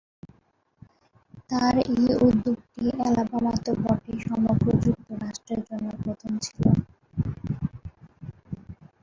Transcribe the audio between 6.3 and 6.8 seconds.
ছিল।